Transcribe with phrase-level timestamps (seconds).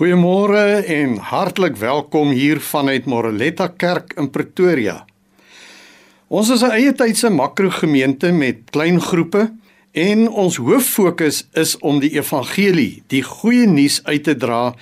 [0.00, 5.02] Goeiemôre en hartlik welkom hier vanuit Moreletta Kerk in Pretoria.
[6.32, 9.52] Ons is 'n eie tydse makrogemeente met klein groepe
[9.92, 14.74] en ons hoof fokus is om die evangelie, die goeie nuus uit te dra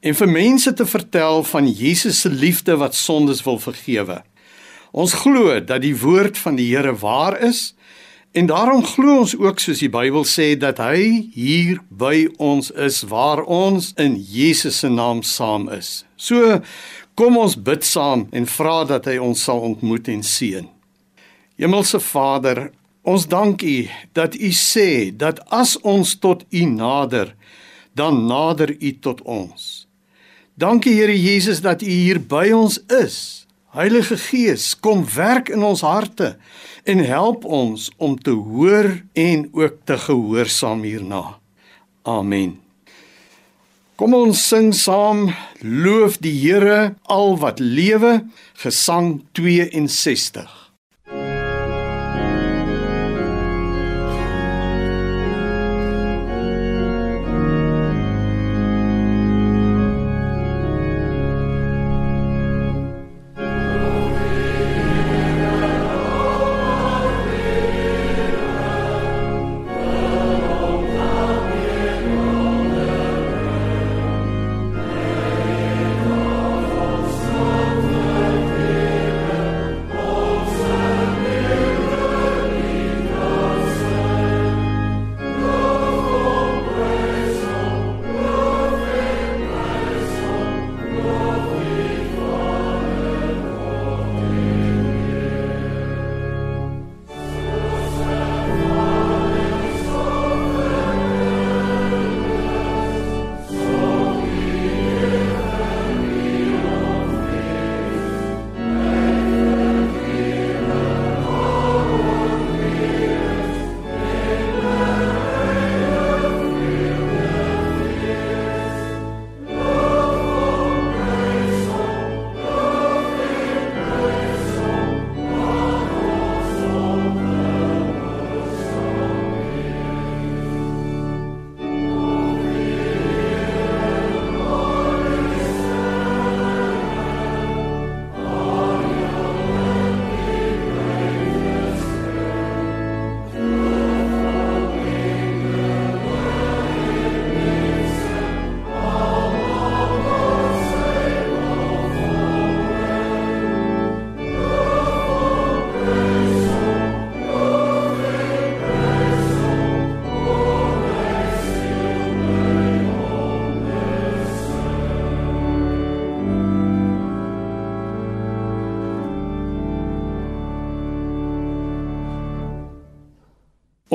[0.00, 4.22] en vir mense te vertel van Jesus se liefde wat sondes wil vergewe.
[4.92, 7.74] Ons glo dat die woord van die Here waar is
[8.38, 13.00] En daarom glo ons ook soos die Bybel sê dat hy hier by ons is
[13.10, 16.04] waar ons in Jesus se naam saam is.
[16.14, 16.60] So
[17.18, 20.68] kom ons bid saam en vra dat hy ons sal ontmoet en seën.
[21.58, 22.68] Hemelse Vader,
[23.02, 23.76] ons dank U
[24.14, 27.34] dat U sê dat as ons tot U nader,
[27.98, 29.88] dan nader U tot ons.
[30.54, 33.47] Dankie Here Jesus dat U hier by ons is.
[33.76, 36.38] Heilige Gees, kom werk in ons harte
[36.88, 41.36] en help ons om te hoor en ook te gehoorsaam hierna.
[42.08, 42.54] Amen.
[44.00, 45.26] Kom ons sing saam
[45.60, 48.22] loof die Here al wat lewe
[48.56, 50.67] Gesang 62.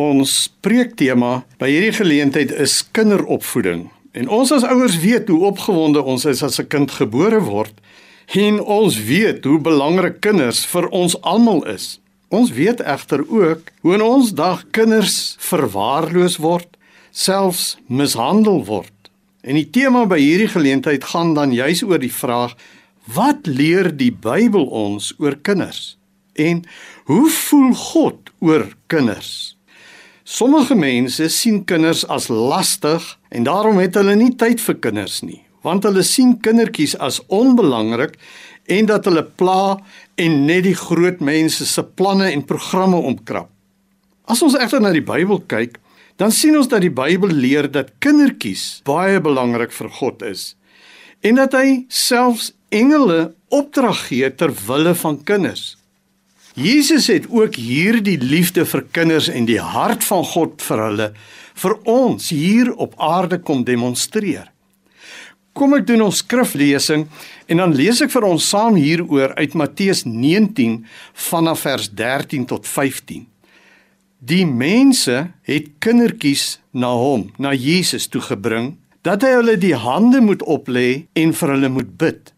[0.03, 3.85] Ons preektema by hierdie geleentheid is kinderopvoeding.
[4.17, 7.73] En ons as ouers weet hoe opgewonde ons is as 'n kind gebore word
[8.27, 11.99] en ons weet hoe belangrik kinders vir ons almal is.
[12.29, 16.69] Ons weet egter ook hoe in ons dag kinders verwaarloos word,
[17.11, 18.97] selfs mishandel word.
[19.43, 22.55] En die tema by hierdie geleentheid gaan dan juis oor die vraag:
[23.05, 25.97] Wat leer die Bybel ons oor kinders?
[26.33, 26.63] En
[27.05, 29.52] hoe voel God oor kinders?
[30.33, 35.43] Sommige mense sien kinders as lastig en daarom het hulle nie tyd vir kinders nie,
[35.61, 38.15] want hulle sien kindertjies as onbelangrik
[38.73, 39.75] en dat hulle pla
[40.17, 43.51] en net die groot mense se planne en programme omkrap.
[44.25, 45.77] As ons egter na die Bybel kyk,
[46.17, 50.55] dan sien ons dat die Bybel leer dat kindertjies baie belangrik vir God is
[51.21, 55.75] en dat hy selfs engele opdrag gee ter wille van kinders.
[56.53, 61.07] Jesus het ook hierdie liefde vir kinders en die hart van God vir hulle
[61.57, 64.51] vir ons hier op aarde kom demonstreer.
[65.53, 67.07] Kom ek doen ons skriflesing
[67.49, 70.79] en dan lees ek vir ons saam hieroor uit Matteus 19
[71.29, 73.25] vanaf vers 13 tot 15.
[74.23, 75.17] Die mense
[75.49, 81.05] het kindertjies na hom, na Jesus toe gebring dat hy hulle die hande moet oplê
[81.17, 82.33] en vir hulle moet bid.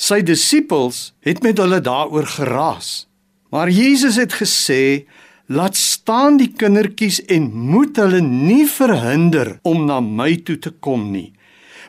[0.00, 3.09] Sy disippels het met hulle daaroor geraas.
[3.50, 5.06] Maar Jesus het gesê:
[5.46, 11.10] "Laat staan die kindertjies en moet hulle nie verhinder om na my toe te kom
[11.10, 11.32] nie,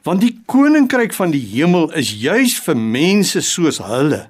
[0.03, 4.29] want die koninkryk van die hemel is juis vir mense soos hulle."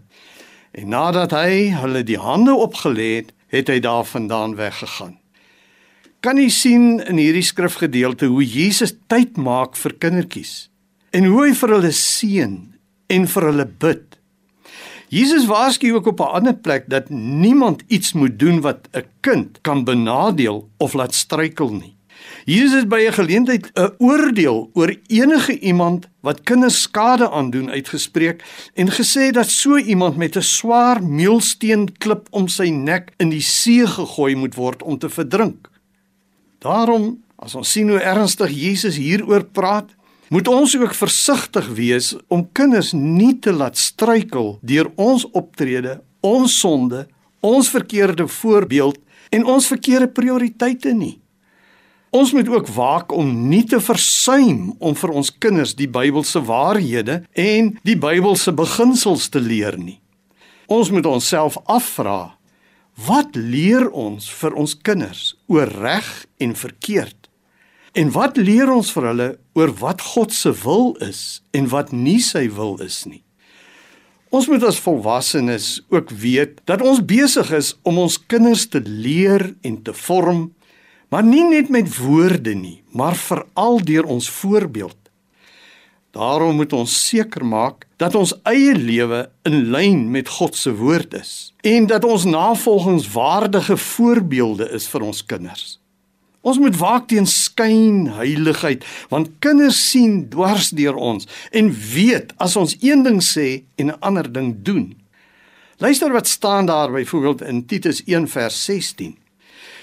[0.72, 5.18] En nadat hy hulle die hande opgelê het, het hy daarvandaan weggegaan.
[6.20, 10.72] Kan jy sien in hierdie skrifgedeelte hoe Jesus tyd maak vir kindertjies?
[11.12, 12.56] en hoe hy vir hulle seën
[13.12, 14.06] en vir hulle bid.
[15.12, 19.62] Jesus waarsku ook op 'n ander plek dat niemand iets moet doen wat 'n kind
[19.62, 21.96] kan benadeel of laat struikel nie.
[22.46, 28.44] Jesus het by 'n geleentheid 'n oordeel oor enige iemand wat kinders skade aandoen uitgespreek
[28.74, 33.42] en gesê dat so iemand met 'n swaar meulsteen klip om sy nek in die
[33.42, 35.70] see gegooi moet word om te verdrink.
[36.60, 39.90] Daarom, as ons sien hoe ernstig Jesus hieroor praat,
[40.32, 46.54] moet ons ook versigtig wees om kinders nie te laat struikel deur ons optrede, ons
[46.60, 47.04] sonde,
[47.44, 49.00] ons verkeerde voorbeeld
[49.36, 51.18] en ons verkeerde prioriteite nie.
[52.16, 57.22] Ons moet ook waak om nie te versuim om vir ons kinders die Bybelse waarhede
[57.36, 60.00] en die Bybelse beginsels te leer nie.
[60.72, 62.38] Ons moet onsself afvra:
[63.08, 66.08] Wat leer ons vir ons kinders oor reg
[66.40, 67.21] en verkeerd?
[67.92, 69.28] En wat leer ons vir hulle
[69.60, 73.20] oor wat God se wil is en wat nie sy wil is nie?
[74.32, 79.50] Ons moet as volwassenes ook weet dat ons besig is om ons kinders te leer
[79.68, 80.54] en te vorm
[81.12, 84.96] maar nie net met woorde nie, maar veral deur ons voorbeeld.
[86.16, 91.20] Daarom moet ons seker maak dat ons eie lewe in lyn met God se woord
[91.20, 95.81] is en dat ons navolgingswaardige voorbeelde is vir ons kinders.
[96.42, 102.74] Ons moet waak teen skynheiligheid want kinders sien dwars deur ons en weet as ons
[102.82, 104.96] een ding sê en 'n ander ding doen.
[105.78, 109.18] Luister wat staan daar byvoorbeeld in Titus 1 vers 16.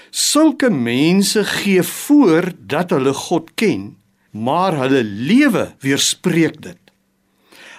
[0.09, 3.97] Sulke mense gee voor dat hulle God ken,
[4.31, 6.79] maar hulle lewe weerspreek dit.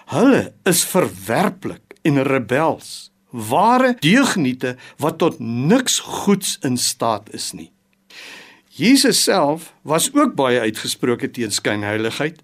[0.07, 7.73] Hulle is verwerplik en rebels, ware deugniete wat tot niks goeds in staat is nie.
[8.71, 12.39] Jesus self was ook baie uitgesproke teen skynheiligheid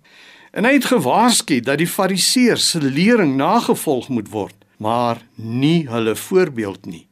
[0.51, 6.17] en hy het gewaarsku dat die fariseërs se lering nagevolg moet word, maar nie hulle
[6.19, 7.05] voorbeeld nie.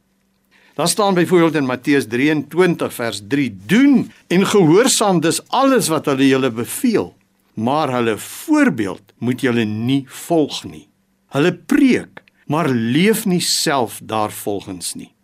[0.75, 6.27] Daar staan byvoorbeeld in Matteus 23 vers 3: Doen en gehoorsaam dis alles wat hulle
[6.27, 7.13] julle beveel,
[7.53, 10.87] maar hulle voorbeeld moet julle nie volg nie.
[11.31, 12.19] Hulle preek,
[12.51, 15.14] maar leef nie self daarvolgens nie.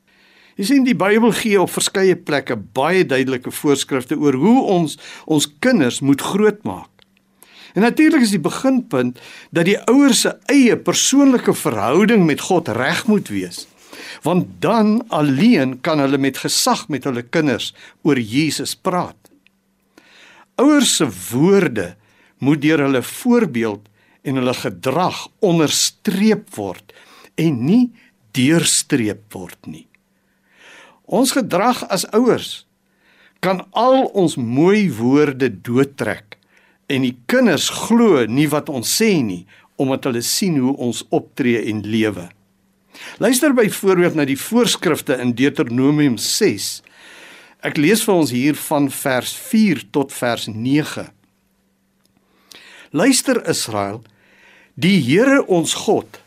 [0.59, 5.47] Jy sien die Bybel gee op verskeie plekke baie duidelike voorskrifte oor hoe ons ons
[5.64, 6.90] kinders moet grootmaak.
[7.73, 9.19] En natuurlik is die beginpunt
[9.56, 13.68] dat die ouers se eie persoonlike verhouding met God reg moet wees
[14.21, 17.71] want dan alleen kan hulle met gesag met hulle kinders
[18.07, 19.18] oor Jesus praat.
[20.61, 21.95] Ouers se woorde
[22.37, 23.87] moet deur hulle voorbeeld
[24.21, 26.94] en hulle gedrag onderstreep word
[27.42, 27.85] en nie
[28.37, 29.87] deurstreep word nie.
[31.11, 32.61] Ons gedrag as ouers
[33.44, 36.37] kan al ons mooi woorde doodtrek
[36.91, 39.44] en die kinders glo nie wat ons sê nie
[39.81, 42.27] omdat hulle sien hoe ons optree en lewe.
[43.18, 46.69] Luister byvoorbeeld na die voorskrifte in Deuteronomium 6.
[47.65, 51.07] Ek lees vir ons hier van vers 4 tot vers 9.
[52.91, 54.03] Luister Israel,
[54.75, 56.21] die Here ons God,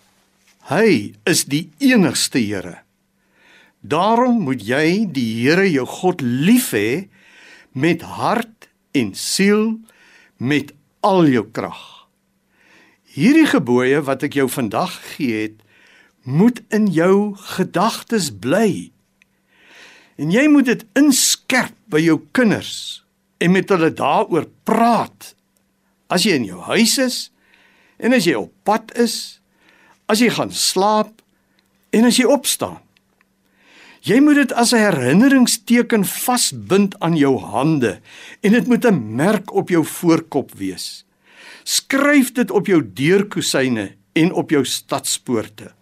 [0.73, 2.84] hy is die enigste Here.
[3.85, 7.11] Daarom moet jy die Here jou God lief hê
[7.77, 9.75] met hart en siel
[10.41, 10.73] met
[11.05, 11.83] al jou krag.
[13.15, 15.59] Hierdie gebooie wat ek jou vandag gee het,
[16.25, 18.89] moet in jou gedagtes bly.
[20.17, 23.05] En jy moet dit inskerp by jou kinders
[23.45, 25.35] en met hulle daaroor praat.
[26.09, 27.19] As jy in jou huis is
[28.01, 29.43] en as jy op pad is,
[30.09, 31.21] as jy gaan slaap
[31.93, 32.81] en as jy opstaan.
[34.05, 38.01] Jy moet dit as 'n herinneringsteken vasbind aan jou hande
[38.41, 41.05] en dit moet 'n merk op jou voorkop wees.
[41.65, 45.73] Skryf dit op jou deurkusyne en op jou stadspoorte.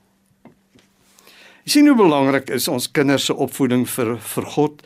[1.64, 4.82] Jy sien hoe belangrik is ons kinders se opvoeding vir vir God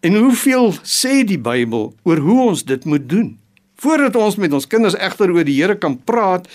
[0.00, 3.38] en hoeveel sê die Bybel oor hoe ons dit moet doen.
[3.76, 6.48] Voordat ons met ons kinders egter oor die Here kan praat,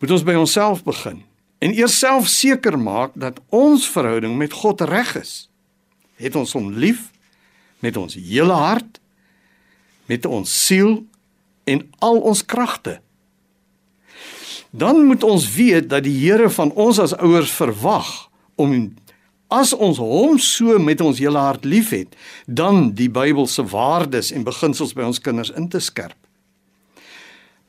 [0.00, 1.29] moet ons by onsself begin
[1.60, 5.34] en eers self seker maak dat ons verhouding met God reg is.
[6.20, 7.10] Het ons hom lief
[7.84, 9.00] met ons hele hart,
[10.08, 10.98] met ons siel
[11.68, 12.98] en al ons kragte.
[14.70, 18.08] Dan moet ons weet dat die Here van ons as ouers verwag
[18.60, 18.94] om
[19.50, 22.14] as ons hom so met ons hele hart liefhet,
[22.46, 26.16] dan die Bybelse waardes en beginsels by ons kinders in te skerp.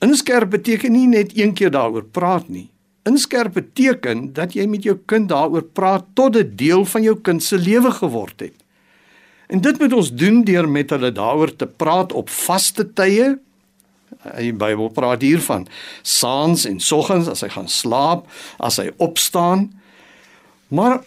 [0.01, 2.70] Inskerp beteken nie net een keer daaroor praat nie.
[3.09, 7.43] Inskerp beteken dat jy met jou kind daaroor praat tot dit deel van jou kind
[7.43, 8.57] se lewe geword het.
[9.51, 13.33] En dit moet ons doen deur met hulle daaroor te praat op vaste tye.
[14.37, 15.65] Die Bybel praat hiervan
[16.05, 18.27] saans en soggens as hy gaan slaap,
[18.61, 19.71] as hy opstaan.
[20.69, 21.01] Maar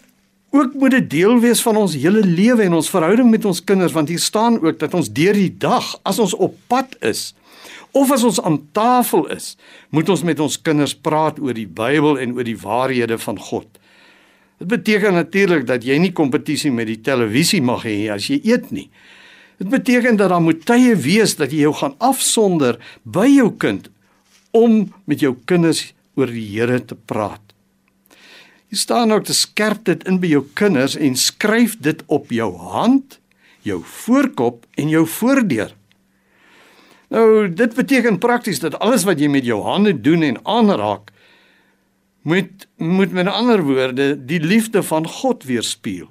[0.55, 3.95] ook moet dit deel wees van ons hele lewe en ons verhouding met ons kinders
[3.95, 7.31] want hier staan ook dat ons deur die dag as ons op pad is
[7.95, 9.53] of as ons aan tafel is,
[9.89, 13.69] moet ons met ons kinders praat oor die Bybel en oor die waarhede van God.
[14.59, 18.71] Dit beteken natuurlik dat jy nie kompetisie met die televisie mag hê as jy eet
[18.75, 18.89] nie.
[19.59, 23.87] Dit beteken dat daar moet tye wees dat jy jou gaan afsonder by jou kind
[24.55, 27.41] om met jou kinders oor die Here te praat.
[28.71, 32.49] Jy staan ook te skerp dit in by jou kinders en skryf dit op jou
[32.73, 33.19] hand,
[33.63, 35.71] jou voorkop en jou voordeur.
[37.09, 41.11] Nou, dit beteken prakties dat alles wat jy met jou hande doen en aanraak
[42.25, 46.09] moet moet met ander woorde die liefde van God weerspieël.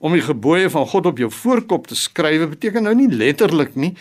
[0.00, 3.92] Om die gebooie van God op jou voorkop te skryf beteken nou nie letterlik nie,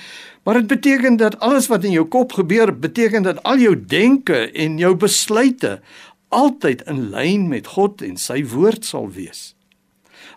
[0.47, 4.47] maar dit beteken dat alles wat in jou kop gebeur, beteken dat al jou denke
[4.51, 5.81] en jou besluite
[6.29, 9.53] altyd in lyn met God en sy woord sal wees.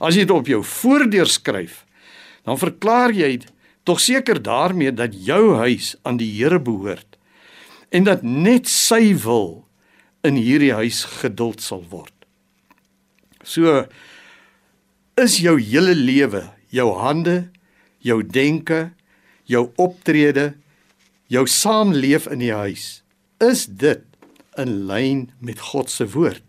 [0.02, 1.84] As jy dit op jou voordeur skryf,
[2.42, 3.36] dan verklaar jy
[3.82, 7.18] tog seker daarmee dat jou huis aan die Here behoort
[7.92, 9.66] en dat net sy wil
[10.24, 12.14] in hierdie huis geduld sal word.
[13.42, 13.84] So
[15.18, 17.50] is jou hele lewe, jou hande,
[18.00, 18.92] jou denke,
[19.44, 20.54] jou optrede,
[21.28, 23.02] jou saamleef in die huis,
[23.42, 24.06] is dit
[24.60, 26.44] in lyn met God se woord.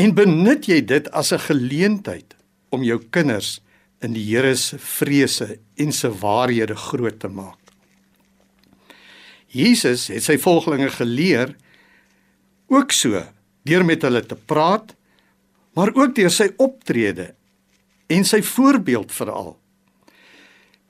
[0.00, 2.36] En benut jy dit as 'n geleentheid
[2.70, 3.60] om jou kinders
[4.04, 7.58] in die Here se vrese en se waarhede groot te maak.
[9.50, 11.56] Jesus het sy volgelinge geleer
[12.70, 13.18] ook so
[13.66, 14.94] deur met hulle te praat,
[15.74, 17.32] maar ook deur sy optrede
[18.10, 19.54] en sy voorbeeld veral.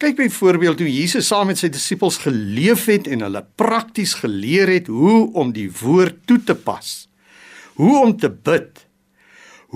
[0.00, 4.88] Kyk byvoorbeeld hoe Jesus saam met sy disippels geleef het en hulle prakties geleer het
[4.88, 7.04] hoe om die woord toe te pas.
[7.76, 8.86] Hoe om te bid.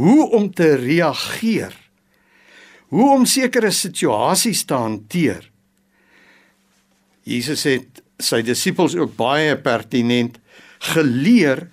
[0.00, 1.76] Hoe om te reageer.
[2.92, 5.50] Hoe om sekere situasies te hanteer.
[7.24, 10.36] Jesus het sy disippels ook baie pertinent
[10.92, 11.66] geleer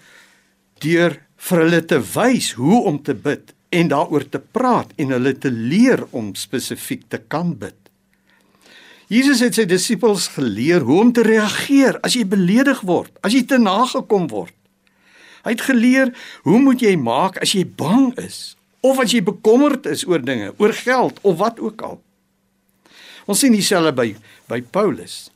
[0.82, 5.34] deur vir hulle te wys hoe om te bid en daaroor te praat en hulle
[5.38, 7.78] te leer om spesifiek te kan bid.
[9.12, 13.44] Jesus het sy disippels geleer hoe om te reageer as jy beledig word, as jy
[13.48, 14.56] te nagekom word.
[15.44, 16.14] Hy het geleer
[16.48, 20.54] hoe moet jy maak as jy bang is of as jy bekommerd is oor dinge,
[20.58, 22.00] oor geld of wat ook al.
[23.30, 24.10] Ons sien dieselfde by
[24.52, 25.30] by Paulus.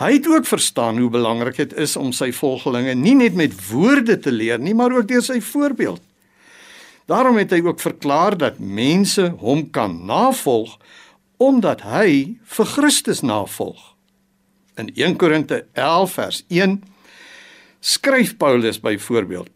[0.00, 4.18] Hy het ook verstaan hoe belangrik dit is om sy volgelinge nie net met woorde
[4.20, 6.02] te leer nie, maar ook deur sy voorbeeld.
[7.08, 10.76] Daarom het hy ook verklaar dat mense hom kan navolg
[11.36, 13.92] omdat hy vir Christus navolg.
[14.80, 16.78] In 1 Korinte 11 vers 1
[17.80, 19.50] skryf Paulus byvoorbeeld: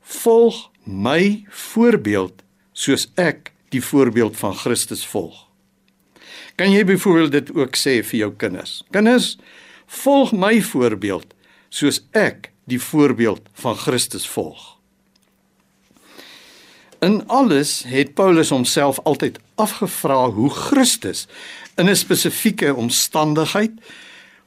[0.00, 2.41] Volg my voorbeeld
[2.72, 5.46] soos ek die voorbeeld van Christus volg.
[6.54, 8.82] Kan jy byvoorbeeld dit ook sê vir jou kinders?
[8.92, 9.36] Kinders,
[9.86, 11.34] volg my voorbeeld
[11.72, 14.76] soos ek die voorbeeld van Christus volg.
[17.02, 21.26] In alles het Paulus homself altyd afgevra hoe Christus
[21.76, 23.72] in 'n spesifieke omstandigheid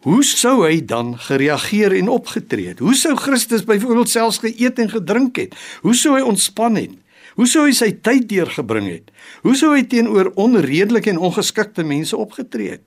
[0.05, 2.79] hoe sou hy dan gereageer en opgetree het?
[2.79, 5.55] Hoe sou Christus byvoorbeeld selfs geëet en gedrink het?
[5.82, 6.94] Hoe sou hy ontspan het?
[7.36, 9.12] Hoe sou hy sy tyd deurgebring het?
[9.44, 12.86] Hoe sou hy teenoor onredelike en ongeskikte mense opgetree het?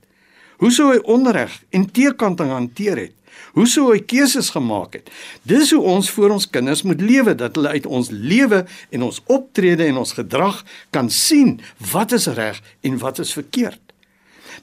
[0.59, 3.15] Hoe sou hy onreg en teekanting hanteer het?
[3.53, 5.11] Hoe sou hy keuses gemaak het?
[5.47, 9.21] Dis hoe ons vir ons kinders moet lewe dat hulle uit ons lewe en ons
[9.29, 10.63] optrede en ons gedrag
[10.95, 11.59] kan sien
[11.93, 13.81] wat is reg en wat is verkeerd.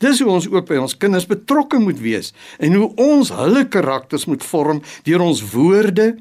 [0.03, 4.27] Dis hoe ons ook by ons kinders betrokke moet wees en hoe ons hulle karakters
[4.29, 6.17] moet vorm deur ons woorde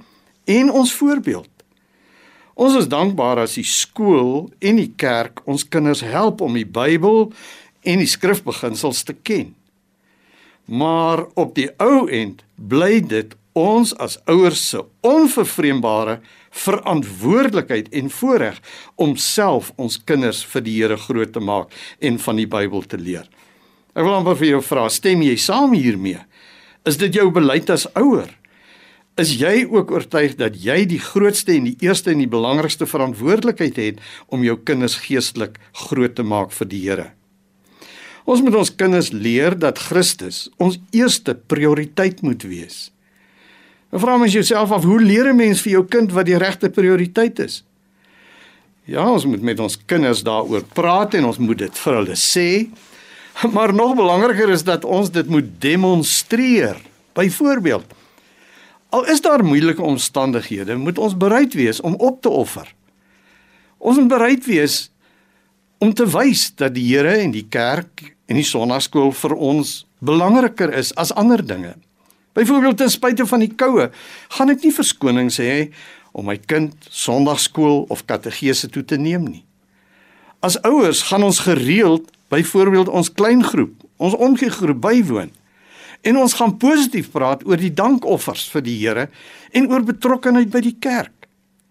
[0.45, 1.49] en ons voorbeeld.
[2.55, 7.27] Ons is dankbaar as die skool en die kerk ons kinders help om die Bybel
[7.83, 9.51] en die skrifbeginsels te ken.
[10.65, 16.21] Maar op die ou end bly dit ons as ouers se onvervreembare
[16.55, 18.61] verantwoordelikheid en voorreg
[18.95, 22.99] om self ons kinders vir die Here groot te maak en van die Bybel te
[22.99, 23.27] leer.
[23.95, 26.23] Ek wil amper vir jou vra, stem jy saam hiermee?
[26.87, 28.31] Is dit jou beleid as ouer?
[29.15, 33.77] Is jy ook oortuig dat jy die grootste en die eerste en die belangrikste verantwoordelikheid
[33.79, 35.55] het om jou kinders geestelik
[35.87, 37.05] groot te maak vir die Here?
[38.27, 42.89] Ons moet ons kinders leer dat Christus ons eerste prioriteit moet wees.
[43.93, 46.69] Nou vra mens jouself af, hoe leer 'n mens vir jou kind wat die regte
[46.69, 47.63] prioriteit is?
[48.85, 52.67] Ja, ons moet met ons kinders daaroor praat en ons moet dit vir hulle sê.
[53.53, 56.75] Maar nog belangriker is dat ons dit moet demonstreer.
[57.13, 57.94] Byvoorbeeld,
[58.89, 62.67] al is daar moeilike omstandighede, moet ons bereid wees om op te offer.
[63.77, 64.89] Ons moet bereid wees
[65.77, 70.73] om te wys dat die Here en die kerk en die sonnaarskool vir ons belangriker
[70.73, 71.75] is as ander dinge.
[72.35, 73.89] Byvoorbeeld ten spyte van die koue,
[74.37, 75.69] gaan ek nie verskoning sê
[76.15, 79.43] om my kind sonnaarskool of kategese toe te neem nie.
[80.43, 85.31] As ouers gaan ons gereeld byvoorbeeld ons kleingroep, ons omgee-groep bywoon.
[86.01, 89.07] En ons gaan positief praat oor die dankoffers vir die Here
[89.51, 91.13] en oor betrokkeheid by die kerk.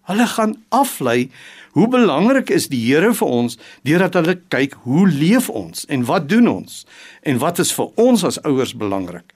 [0.05, 1.29] Hulle gaan aflei
[1.75, 6.29] hoe belangrik is die Here vir ons deurdat hulle kyk hoe leef ons en wat
[6.29, 6.83] doen ons
[7.25, 9.33] en wat is vir ons as ouers belangrik.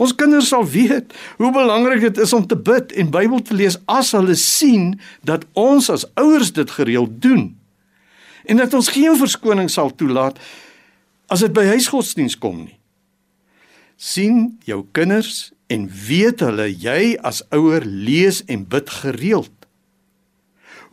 [0.00, 3.76] Ons kinders sal weet hoe belangrik dit is om te bid en Bybel te lees
[3.90, 4.94] as hulle sien
[5.26, 7.50] dat ons as ouers dit gereeld doen.
[8.44, 10.40] En dat ons geen verskoning sal toelaat
[11.32, 12.78] as dit by huisgodsdiens kom nie.
[13.96, 19.52] Sien jou kinders en weet hulle jy as ouer lees en bid gereeld.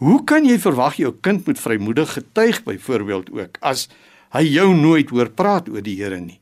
[0.02, 3.88] Hoe kan jy verwag jou kind moet vrymoedig getuig byvoorbeeld ook as
[4.34, 6.40] hy jou nooit hoor praat oor die Here nie?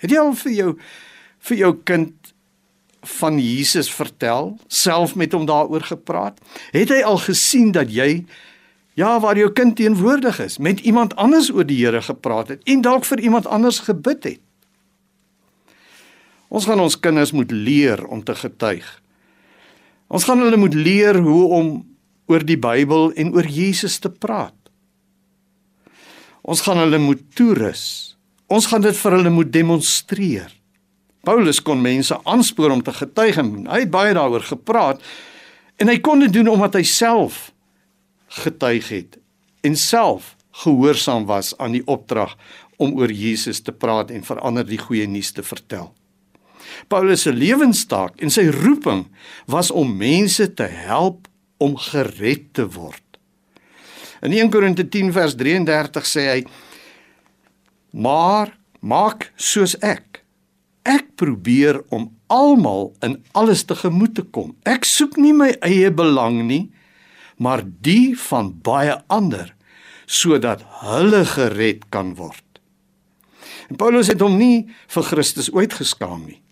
[0.00, 0.70] Het jy al vir jou
[1.42, 2.32] vir jou kind
[3.18, 6.38] van Jesus vertel, self met hom daaroor gepraat?
[6.70, 8.22] Het hy al gesien dat jy
[8.94, 12.84] ja, waar jou kind teenwoordig is, met iemand anders oor die Here gepraat het en
[12.84, 14.40] dalk vir iemand anders gebid het?
[16.52, 18.84] Ons gaan ons kinders moet leer om te getuig.
[20.12, 21.70] Ons gaan hulle moet leer hoe om
[22.28, 24.56] oor die Bybel en oor Jesus te praat.
[26.44, 27.84] Ons gaan hulle moet toerus.
[28.52, 30.50] Ons gaan dit vir hulle moet demonstreer.
[31.24, 35.00] Paulus kon mense aanspoor om te getuig en hy het baie daaroor gepraat
[35.80, 37.52] en hy kon dit doen omdat hy self
[38.42, 39.20] getuig het
[39.62, 40.34] en self
[40.64, 42.34] gehoorsaam was aan die opdrag
[42.82, 45.92] om oor Jesus te praat en verander die goeie nuus te vertel.
[46.88, 49.06] Paulus se lewenstaak en sy roeping
[49.50, 51.28] was om mense te help
[51.62, 53.02] om gered te word.
[54.22, 56.40] In 1 Korinte 10 vers 33 sê hy:
[57.90, 60.22] "Maar maak soos ek
[60.82, 64.56] Ek probeer om almal in alles te gemoed te kom.
[64.66, 66.72] Ek soek nie my eie belang nie,
[67.38, 69.52] maar die van baie ander
[70.10, 72.42] sodat hulle gered kan word.
[73.70, 76.42] En Paulus het hom nie vir Christus ooit geskaam nie,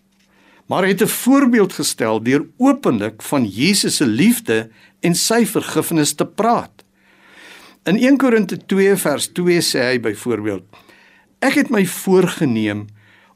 [0.71, 6.25] maar het 'n voorbeeld gestel deur openlik van Jesus se liefde en sy vergifnis te
[6.25, 6.71] praat.
[7.83, 10.63] In 1 Korinte 2 vers 2 sê hy byvoorbeeld:
[11.39, 12.85] Ek het my voorgenem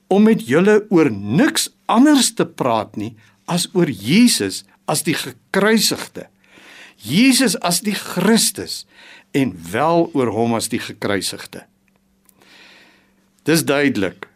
[0.08, 6.28] om met julle oor niks anders te praat nie as oor Jesus as die gekruisigde.
[6.96, 8.86] Jesus as die Christus
[9.32, 11.66] en wel oor hom as die gekruisigde.
[13.44, 14.28] Dis duidelik.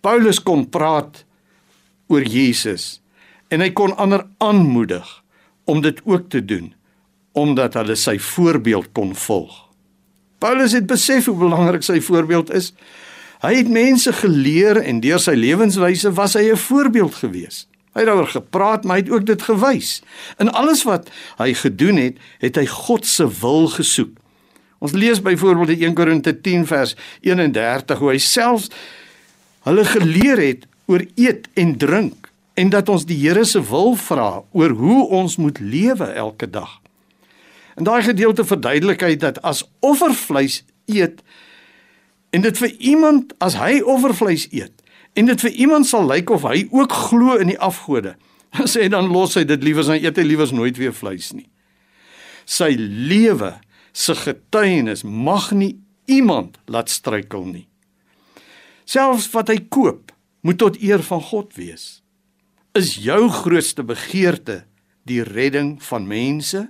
[0.00, 1.23] Paulus kon praat
[2.14, 3.00] oor Jesus
[3.52, 5.06] en hy kon ander aanmoedig
[5.70, 6.72] om dit ook te doen
[7.34, 9.54] omdat hulle sy voorbeeld kon volg.
[10.38, 12.70] Paulus het besef hoe belangrik sy voorbeeld is
[13.44, 17.66] Hy het mense geleer en deur sy lewenswyse was hy 'n voorbeeld gewees.
[17.92, 20.02] Hy het daaroor gepraat, maar hy het ook dit gewys.
[20.38, 24.16] In alles wat hy gedoen het, het hy God se wil gesoek.
[24.78, 28.68] Ons lees byvoorbeeld in 1 Korinte 10 vers 31 hoe hy self
[29.62, 34.44] hulle geleer het oor eet en drink en dat ons die Here se wil vra
[34.52, 36.80] oor hoe ons moet lewe elke dag.
[37.74, 41.22] In daai gedeelte verduidelik hy dat as offervleis eet
[42.34, 46.46] en dit vir iemand as hy offervleis eet en dit vir iemand sal lyk of
[46.46, 48.16] hy ook glo in die afgode
[48.74, 51.46] sê dan los hy dit liewer as hy eet hy liewer nooit weer vleis nie
[52.44, 53.54] sy lewe
[53.94, 55.76] se getuienis mag nie
[56.10, 57.66] iemand laat struikel nie
[58.84, 60.13] selfs wat hy koop
[60.44, 61.88] moet tot eer van God wees
[62.78, 64.62] is jou grootste begeerte
[65.08, 66.66] die redding van mense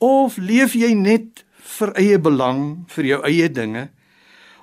[0.00, 1.44] of leef jy net
[1.76, 3.88] vir eie belang vir jou eie dinge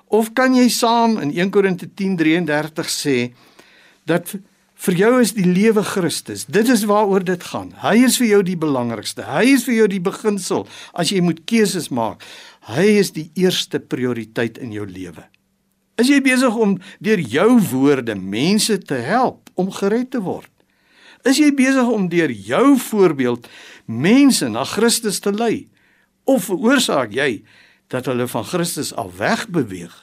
[0.08, 3.16] Of kan jy saam in 1 Korinte 10:33 sê
[4.08, 4.32] dat
[4.78, 6.46] vir jou is die lewe Christus.
[6.46, 7.74] Dit is waaroor dit gaan.
[7.82, 9.26] Hy is vir jou die belangrikste.
[9.26, 12.24] Hy is vir jou die beginsel as jy moet keuses maak.
[12.72, 15.28] Hy is die eerste prioriteit in jou lewe.
[15.98, 20.50] Is jy besig om deur jou woorde mense te help om gered te word?
[21.26, 23.48] Is jy besig om deur jou voorbeeld
[23.90, 25.66] mense na Christus te lei?
[26.28, 27.42] Of veroorsaak jy
[27.90, 29.94] dat hulle van Christus af wegbeweeg.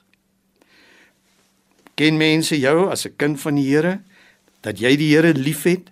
[1.96, 4.02] Ken mense jou as 'n kind van die Here
[4.62, 5.90] dat jy die Here liefhet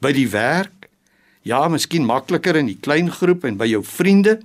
[0.00, 0.88] by die werk?
[1.42, 4.40] Ja, miskien makliker in die klein groep en by jou vriende.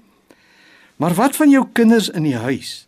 [0.98, 2.88] Maar wat van jou kinders in die huis?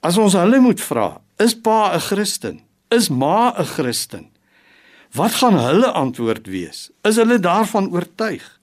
[0.00, 2.60] As ons hulle moet vra, is pa 'n Christen?
[2.88, 4.30] Is ma 'n Christen?
[5.12, 6.90] Wat gaan hulle antwoord wees?
[7.02, 8.60] Is hulle daarvan oortuig?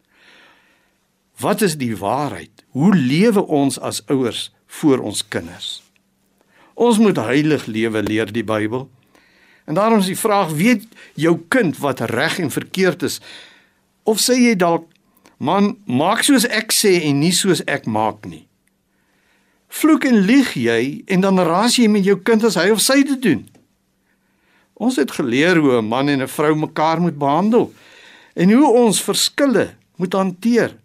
[1.37, 2.63] Wat is die waarheid?
[2.69, 5.83] Hoe lewe ons as ouers vir ons kinders?
[6.73, 8.89] Ons moet heilig lewe leer die Bybel.
[9.65, 13.21] En daarom is die vraag: weet jou kind wat reg en verkeerd is?
[14.03, 14.89] Of sê jy dalk:
[15.37, 18.46] "Man, maak soos ek sê en nie soos ek maak nie."
[19.67, 23.03] Vloek en lieg jy en dan raas jy met jou kind as hy of sy
[23.03, 23.43] dit doen.
[24.77, 27.73] Ons het geleer hoe 'n man en 'n vrou mekaar moet behandel
[28.35, 30.77] en hoe ons verskille moet hanteer.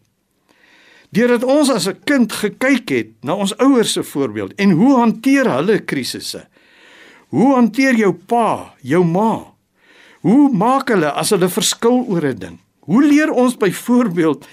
[1.12, 5.50] Deurdat ons as 'n kind gekyk het na ons ouers se voorbeeld en hoe hanteer
[5.50, 6.46] hulle krisisse?
[7.28, 9.52] Hoe hanteer jou pa, jou ma?
[10.20, 12.58] Hoe maak hulle as hulle verskil oor 'n ding?
[12.80, 14.46] Hoe leer ons byvoorbeeld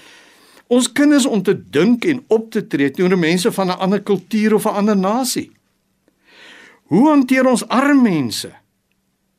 [0.70, 4.54] ons kinders om te dink en op te tree teenoor mense van 'n ander kultuur
[4.54, 5.50] of 'n ander nasie?
[6.90, 8.50] Hoe hanteer ons arme mense?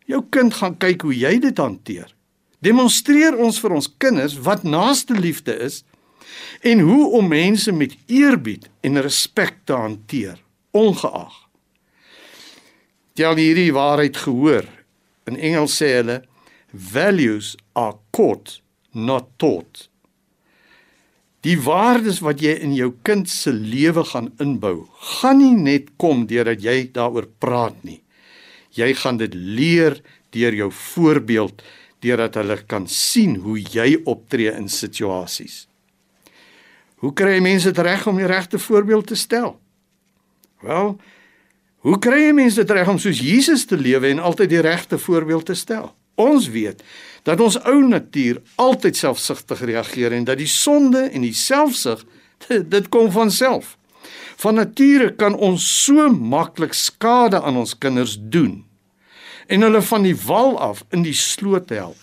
[0.06, 2.16] Jou kind gaan kyk hoe jy dit hanteer.
[2.60, 5.84] Demonstreer ons vir ons kinders wat naaste liefde is
[6.62, 10.40] en hoe om mense met eerbied en respek te hanteer,
[10.72, 11.34] ongeag.
[13.22, 14.66] Al hierdie waarheid gehoor.
[15.30, 16.22] In Engels sê hulle
[16.74, 19.91] values are caught, not taught.
[21.42, 24.86] Die waardes wat jy in jou kind se lewe gaan inbou,
[25.22, 28.02] gaan nie net kom deurdat jy daaroor praat nie.
[28.78, 29.98] Jy gaan dit leer
[30.32, 31.64] deur jou voorbeeld,
[32.02, 35.66] deurdat hulle kan sien hoe jy optree in situasies.
[37.02, 39.56] Hoe kry mense dit reg om die regte voorbeeld te stel?
[40.62, 40.94] Wel,
[41.82, 45.50] hoe kry mense dit reg om soos Jesus te lewe en altyd die regte voorbeeld
[45.50, 45.90] te stel?
[46.22, 46.84] Ons weet
[47.28, 52.04] dat ons ou natuur altyd selfsugtig reageer en dat die sonde en die selfsug
[52.76, 53.76] dit kom van self.
[54.42, 58.62] Van nature kan ons so maklik skade aan ons kinders doen
[59.52, 61.98] en hulle van die wal af in die sloot help.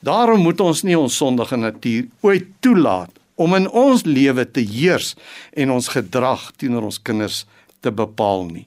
[0.00, 3.10] Daarom moet ons nie ons sondige natuur ooit toelaat
[3.40, 5.14] om in ons lewe te heers
[5.58, 7.42] en ons gedrag teenoor ons kinders
[7.82, 8.66] te bepaal nie.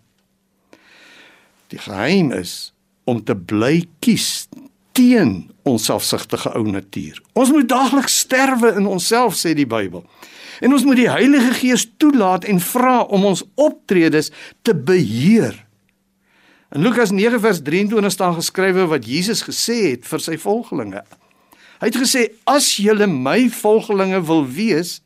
[1.71, 2.72] Die geheim is
[3.09, 4.47] om te bly kies
[4.93, 7.19] teen ons selfsugtige ou natuur.
[7.33, 10.03] Ons moet daagliks sterwe in onsself sê die Bybel.
[10.63, 14.29] En ons moet die Heilige Gees toelaat en vra om ons optredes
[14.61, 15.55] te beheer.
[16.73, 21.03] In Lukas 9 vers 23 staan geskrywe wat Jesus gesê het vir sy volgelinge.
[21.81, 25.01] Hy het gesê as julle my volgelinge wil wees,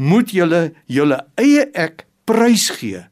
[0.00, 3.04] moet julle julle eie ek prysgee.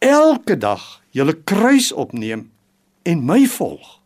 [0.00, 2.46] Elke dag julle kruis opneem
[3.02, 3.96] en my volg.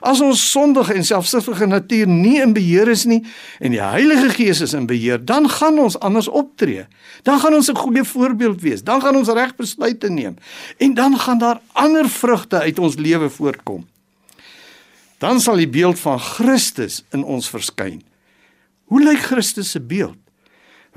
[0.00, 3.24] As ons sondige en selfsugtige natuur nie in beheer is nie
[3.58, 6.86] en die Heilige Gees is in beheer, dan gaan ons anders optree.
[7.26, 8.82] Dan gaan ons 'n goeie voorbeeld wees.
[8.82, 10.36] Dan gaan ons reg besluite neem
[10.78, 13.86] en dan gaan daar ander vrugte uit ons lewe voortkom
[15.18, 18.00] dan sal die beeld van Christus in ons verskyn.
[18.88, 20.18] Hoe lyk Christus se beeld?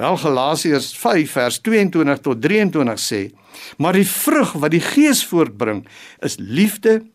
[0.01, 3.29] Wel Galasiërs 5 vers 22 tot 23 sê:
[3.77, 5.87] "Maar die vrug wat die Gees voortbring,
[6.19, 7.05] is liefde,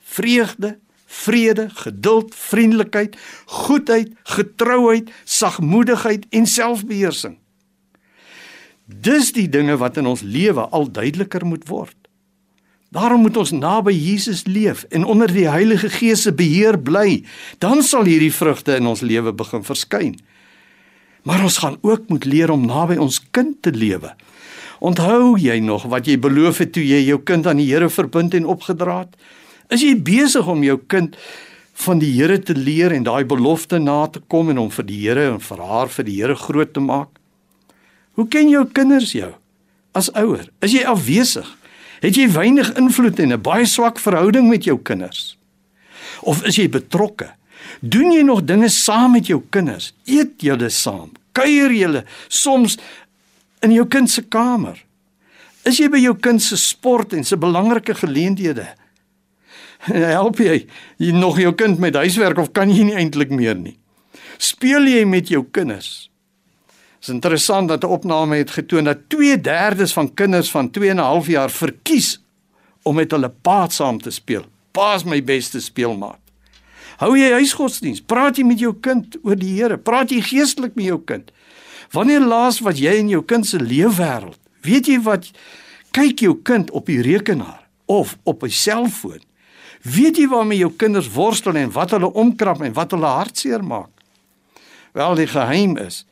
[0.00, 7.38] vreugde, vrede, geduld, vriendelikheid, goedheid, getrouheid, sagmoedigheid en selfbeheersing."
[8.84, 11.96] Dis die dinge wat in ons lewe al duideliker moet word.
[12.90, 17.24] Daarom moet ons naby Jesus leef en onder die Heilige Gees se beheer bly.
[17.58, 20.18] Dan sal hierdie vrugte in ons lewe begin verskyn.
[21.22, 24.14] Maar ons gaan ook moet leer om naby ons kind te lewe.
[24.82, 28.34] Onthou jy nog wat jy beloof het toe jy jou kind aan die Here verbind
[28.34, 29.14] en opgedra het?
[29.70, 31.14] Is jy besig om jou kind
[31.84, 34.98] van die Here te leer en daai belofte na te kom en om vir die
[35.04, 37.14] Here en vir haar vir die Here groot te maak?
[38.18, 39.30] Hoe ken jou kinders jou
[39.94, 40.48] as ouer?
[40.60, 41.46] Is jy afwesig?
[42.02, 45.38] Het jy weinig invloed en 'n baie swak verhouding met jou kinders?
[46.22, 47.30] Of is jy betrokke?
[47.82, 49.90] Doen jy nog dinge saam met jou kinders?
[50.06, 51.10] Eet julle saam?
[51.34, 52.78] Kuier julle soms
[53.62, 54.78] in jou kind se kamer?
[55.66, 58.68] Is jy by jou kind se sport en se belangrike geleenthede?
[59.90, 60.62] Help jy,
[61.02, 63.76] jy nog jou kind met huiswerk of kan jy nie eintlik meer nie?
[64.38, 66.12] Speel jy met jou kinders?
[67.02, 71.10] is interessant dat 'n opname het getoon dat 2/3 van kinders van 2 en 'n
[71.12, 72.20] half jaar verkies
[72.82, 74.44] om met hulle pa saam te speel.
[74.70, 76.21] Pa is my beste speelmaat.
[77.02, 77.98] Hou jy huisgodsdiens?
[78.06, 79.74] Praat jy met jou kind oor die Here?
[79.74, 81.32] Praat jy geestelik met jou kind?
[81.90, 84.38] Wanneer laas wat jy in jou kind se leefwêreld?
[84.62, 85.26] Weet jy wat
[85.90, 89.18] kyk jou kind op die rekenaar of op 'n selfoon?
[89.82, 93.90] Weet jy waarmee jou kinders worstel en wat hulle omkrap en wat hulle hartseer maak?
[94.92, 96.06] Wel die geheim is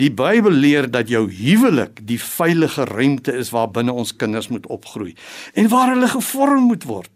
[0.00, 4.66] Die Bybel leer dat jou huwelik die veilige ruimte is waar binne ons kinders moet
[4.72, 5.12] opgroei
[5.52, 7.10] en waar hulle gevorm moet word.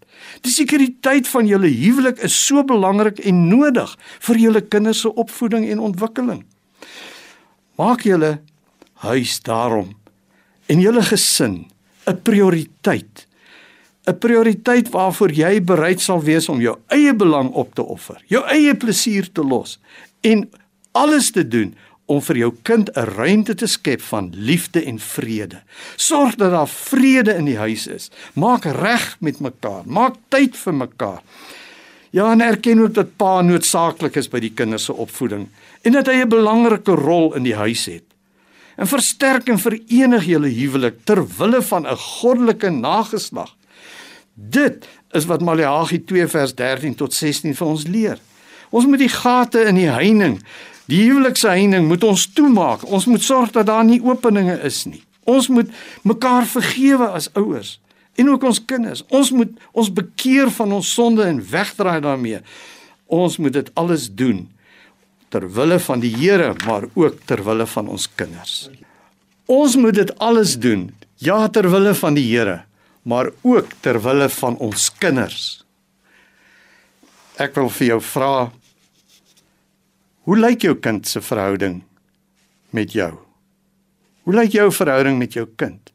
[0.44, 3.94] Die sekuriteit van julle huwelik is so belangrik en nodig
[4.28, 6.42] vir julle kinders se opvoeding en ontwikkeling.
[7.80, 8.36] Maak julle
[9.06, 9.94] huis daarom
[10.68, 11.64] en julle gesin
[12.06, 13.26] 'n prioriteit.
[14.06, 18.44] 'n Prioriteit waarvoor jy bereid sal wees om jou eie belang op te offer, jou
[18.44, 19.80] eie plesier te los
[20.20, 20.50] en
[20.92, 21.74] alles te doen
[22.06, 25.62] om vir jou kind 'n ruimte te skep van liefde en vrede.
[25.96, 28.10] Sorg dat daar vrede in die huis is.
[28.34, 29.82] Maak reg met mekaar.
[29.84, 31.22] Maak tyd vir mekaar.
[32.10, 35.48] Ja, en erken ook dat pa noodsaaklik is by die kinders se opvoeding
[35.82, 38.04] en dat hy 'n belangrike rol in die huis het.
[38.76, 43.54] En versterk en verenig julle huwelik ter wille van 'n goddelike nageslag.
[44.34, 48.18] Dit is wat Maleagi 2 vers 13 tot 16 vir ons leer.
[48.70, 50.42] Ons moet die gate in die heining
[50.90, 52.84] Die huwelikse heining moet ons toemaak.
[52.86, 55.02] Ons moet sorg dat daar nie openinge is nie.
[55.26, 55.70] Ons moet
[56.06, 57.76] mekaar vergewe as ouers
[58.16, 59.02] en ook ons kinders.
[59.12, 62.40] Ons moet ons bekeer van ons sonde en wegdraai daarmee.
[63.06, 64.46] Ons moet dit alles doen
[65.28, 68.70] ter wille van die Here, maar ook ter wille van ons kinders.
[69.50, 72.62] Ons moet dit alles doen ja ter wille van die Here,
[73.02, 75.64] maar ook ter wille van ons kinders.
[77.36, 78.32] Ek wil vir jou vra
[80.26, 81.84] Hoe lyk jou kind se verhouding
[82.74, 83.12] met jou?
[84.26, 85.92] Hoe lyk jou verhouding met jou kind?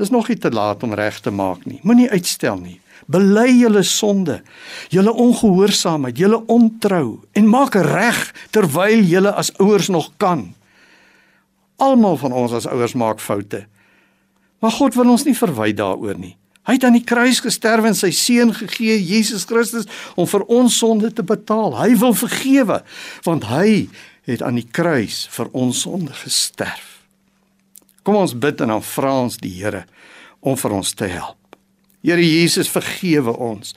[0.00, 1.82] Dis nog nie te laat om reg te maak nie.
[1.84, 2.78] Moenie uitstel nie.
[3.06, 4.38] Bely julle sonde,
[4.88, 8.20] julle ongehoorsaamheid, julle ontrou en maak reg
[8.54, 10.46] terwyl julle as ouers nog kan.
[11.76, 13.66] Almal van ons as ouers maak foute.
[14.64, 16.38] Maar God wil ons nie verwy daaroor nie.
[16.64, 20.78] Hy het aan die kruis gesterf en sy seun gegee, Jesus Christus, om vir ons
[20.80, 21.76] sonde te betaal.
[21.76, 22.80] Hy wil vergewe
[23.26, 23.86] want hy
[24.24, 27.04] het aan die kruis vir ons sonde gesterf.
[28.04, 29.84] Kom ons bid en dan vra ons die Here
[30.44, 31.40] om vir ons te help.
[32.04, 33.72] Here Jesus, vergewe ons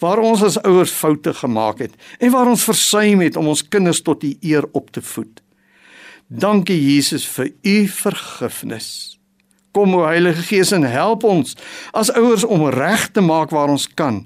[0.00, 4.02] waar ons as ouers foute gemaak het en waar ons versuim het om ons kinders
[4.04, 5.40] tot U eer op te voed.
[6.28, 9.19] Dankie Jesus vir U vergifnis.
[9.76, 11.56] Kom o Heilige Gees en help ons
[11.96, 14.24] as ouers om reg te maak waar ons kan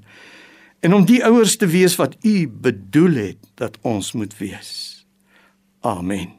[0.85, 4.71] en om die ouers te wees wat U bedoel het dat ons moet wees.
[5.81, 6.29] Amen.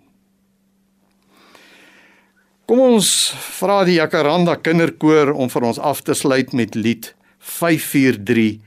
[2.67, 3.09] Kom ons
[3.59, 8.59] vra die Jacaranda Kinderkoor om vir ons af te sluit met lied 543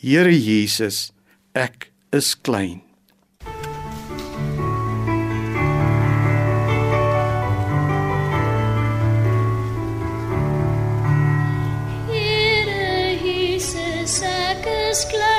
[0.00, 1.10] Here Jesus,
[1.52, 2.80] ek is klein.
[15.04, 15.29] close.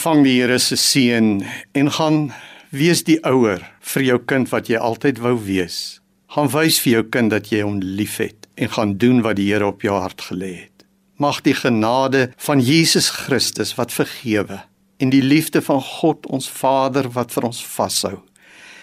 [0.00, 1.42] Ontvang die Here se seën
[1.76, 2.30] en gaan
[2.72, 6.00] wees die ouer vir jou kind wat jy altyd wou wees.
[6.32, 9.66] Gaan wys vir jou kind dat jy hom liefhet en gaan doen wat die Here
[9.68, 10.86] op jou hart gelê het.
[11.20, 14.62] Mag die genade van Jesus Christus wat vergewe
[14.96, 18.22] en die liefde van God ons Vader wat vir ons vashou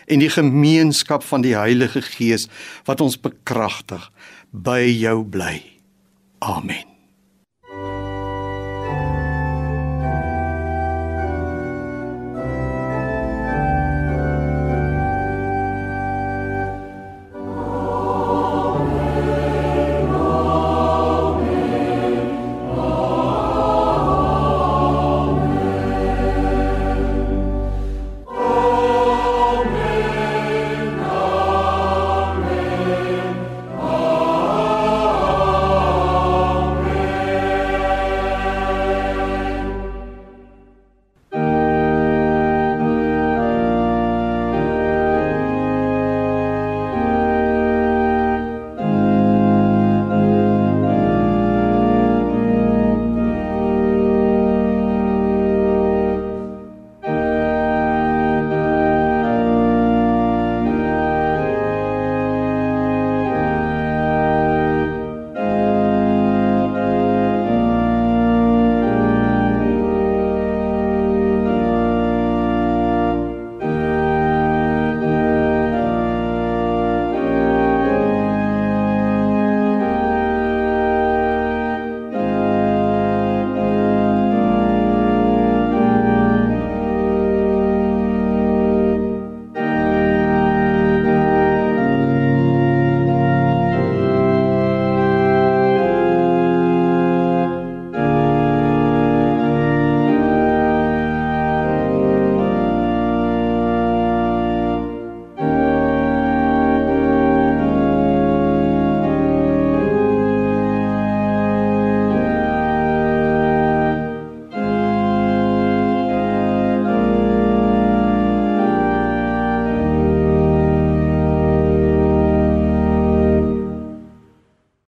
[0.05, 2.45] en die gemeenskap van die Heilige Gees
[2.85, 4.05] wat ons bekragtig
[4.53, 5.63] by jou bly.
[6.45, 6.96] Amen.